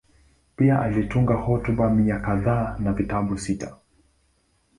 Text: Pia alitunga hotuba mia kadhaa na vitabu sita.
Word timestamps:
Pia 0.55 0.81
alitunga 0.81 1.33
hotuba 1.35 1.89
mia 1.89 2.19
kadhaa 2.19 2.75
na 2.79 2.93
vitabu 2.93 3.37
sita. 3.37 3.77